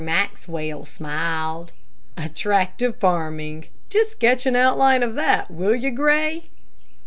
[0.03, 1.73] Maxwell smiled.
[2.17, 3.65] "Attractive farming.
[3.87, 6.45] Just sketch an outline of that, will you, Gray?"